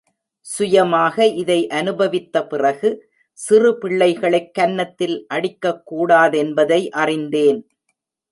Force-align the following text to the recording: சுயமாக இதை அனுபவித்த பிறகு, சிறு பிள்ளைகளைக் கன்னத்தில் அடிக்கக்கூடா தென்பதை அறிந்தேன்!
சுயமாக 0.45 1.25
இதை 1.41 1.67
அனுபவித்த 1.69 2.45
பிறகு, 2.45 2.89
சிறு 3.39 3.77
பிள்ளைகளைக் 3.77 4.53
கன்னத்தில் 4.53 5.25
அடிக்கக்கூடா 5.33 6.21
தென்பதை 6.29 6.81
அறிந்தேன்! 6.95 7.61